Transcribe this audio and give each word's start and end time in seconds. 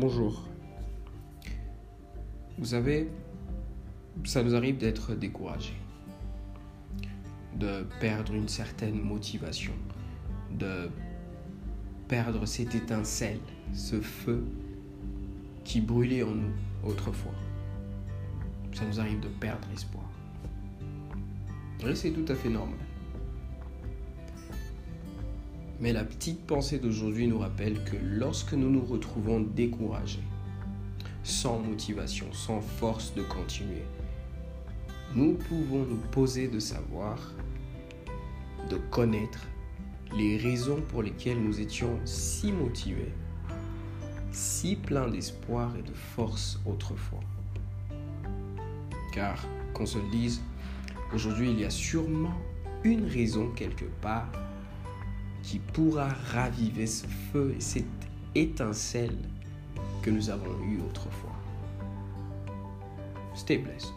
Bonjour. 0.00 0.42
Vous 2.56 2.64
savez, 2.64 3.10
ça 4.24 4.42
nous 4.42 4.54
arrive 4.54 4.78
d'être 4.78 5.14
découragé, 5.14 5.74
de 7.54 7.84
perdre 8.00 8.32
une 8.32 8.48
certaine 8.48 8.98
motivation, 8.98 9.74
de 10.58 10.88
perdre 12.08 12.46
cette 12.46 12.74
étincelle, 12.74 13.40
ce 13.74 14.00
feu 14.00 14.42
qui 15.64 15.82
brûlait 15.82 16.22
en 16.22 16.34
nous 16.34 16.54
autrefois. 16.82 17.34
Ça 18.72 18.86
nous 18.86 19.00
arrive 19.00 19.20
de 19.20 19.28
perdre 19.28 19.68
espoir. 19.74 20.08
C'est 21.94 22.12
tout 22.12 22.32
à 22.32 22.34
fait 22.34 22.48
normal. 22.48 22.78
Mais 25.80 25.94
la 25.94 26.04
petite 26.04 26.46
pensée 26.46 26.78
d'aujourd'hui 26.78 27.26
nous 27.26 27.38
rappelle 27.38 27.82
que 27.84 27.96
lorsque 28.02 28.52
nous 28.52 28.68
nous 28.68 28.84
retrouvons 28.84 29.40
découragés, 29.40 30.22
sans 31.22 31.58
motivation, 31.58 32.26
sans 32.32 32.60
force 32.60 33.14
de 33.14 33.22
continuer, 33.22 33.84
nous 35.14 35.38
pouvons 35.48 35.86
nous 35.86 36.00
poser 36.12 36.48
de 36.48 36.58
savoir, 36.58 37.18
de 38.68 38.76
connaître 38.90 39.46
les 40.14 40.36
raisons 40.36 40.82
pour 40.82 41.02
lesquelles 41.02 41.42
nous 41.42 41.60
étions 41.60 41.98
si 42.04 42.52
motivés, 42.52 43.14
si 44.32 44.76
pleins 44.76 45.08
d'espoir 45.08 45.74
et 45.76 45.82
de 45.82 45.94
force 45.94 46.60
autrefois. 46.66 47.20
Car, 49.14 49.42
qu'on 49.72 49.86
se 49.86 49.96
le 49.96 50.10
dise, 50.10 50.42
aujourd'hui 51.14 51.50
il 51.50 51.60
y 51.60 51.64
a 51.64 51.70
sûrement 51.70 52.34
une 52.84 53.06
raison 53.06 53.50
quelque 53.56 53.86
part 54.02 54.30
qui 55.42 55.58
pourra 55.58 56.08
raviver 56.32 56.86
ce 56.86 57.06
feu 57.32 57.54
et 57.56 57.60
cette 57.60 57.84
étincelle 58.34 59.16
que 60.02 60.10
nous 60.10 60.30
avons 60.30 60.58
eue 60.64 60.80
autrefois. 60.80 61.30
Stay 63.34 63.58
blessed. 63.58 63.92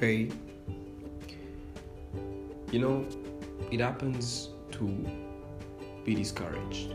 Hey, 0.00 0.30
you 2.72 2.78
know, 2.78 3.04
it 3.70 3.80
happens 3.80 4.48
to 4.70 4.86
be 6.06 6.14
discouraged, 6.14 6.94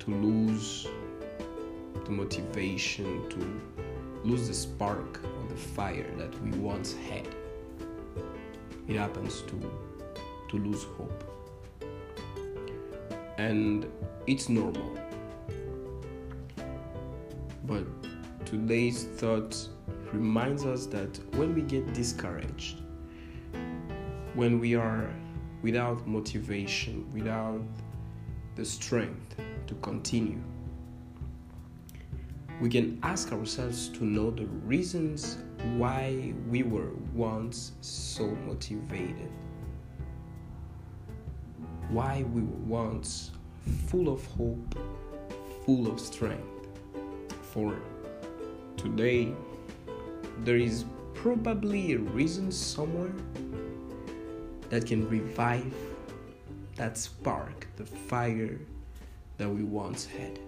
to 0.00 0.10
lose 0.10 0.86
the 2.10 2.16
motivation, 2.16 3.28
to 3.28 4.28
lose 4.28 4.48
the 4.48 4.54
spark 4.54 5.20
or 5.24 5.48
the 5.48 5.56
fire 5.56 6.10
that 6.18 6.34
we 6.42 6.50
once 6.58 6.94
had. 7.08 7.28
It 8.88 8.96
happens 8.96 9.42
to 9.42 9.56
to 10.48 10.56
lose 10.58 10.82
hope. 10.96 11.24
And 13.38 13.86
it's 14.26 14.48
normal. 14.48 14.98
But 17.64 17.84
today's 18.44 19.04
thought 19.04 19.56
reminds 20.12 20.66
us 20.66 20.86
that 20.86 21.20
when 21.36 21.54
we 21.54 21.62
get 21.62 21.94
discouraged, 21.94 22.82
when 24.34 24.58
we 24.58 24.74
are 24.74 25.08
without 25.62 26.04
motivation, 26.08 27.08
without 27.12 27.62
the 28.56 28.64
strength 28.64 29.36
to 29.68 29.74
continue, 29.76 30.42
we 32.60 32.68
can 32.68 32.98
ask 33.02 33.32
ourselves 33.32 33.88
to 33.88 34.04
know 34.04 34.30
the 34.30 34.44
reasons 34.66 35.38
why 35.76 36.34
we 36.48 36.62
were 36.62 36.90
once 37.14 37.72
so 37.80 38.26
motivated, 38.46 39.30
why 41.88 42.22
we 42.34 42.42
were 42.42 42.64
once 42.66 43.30
full 43.86 44.10
of 44.10 44.24
hope, 44.26 44.74
full 45.64 45.90
of 45.90 45.98
strength. 45.98 46.44
For 47.52 47.80
today, 48.76 49.32
there 50.44 50.56
is 50.56 50.84
probably 51.14 51.94
a 51.94 51.98
reason 51.98 52.52
somewhere 52.52 53.12
that 54.68 54.86
can 54.86 55.08
revive 55.08 55.74
that 56.76 56.96
spark, 56.96 57.66
the 57.76 57.86
fire 57.86 58.58
that 59.38 59.48
we 59.48 59.62
once 59.62 60.04
had. 60.04 60.38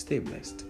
Stay 0.00 0.18
blessed. 0.18 0.64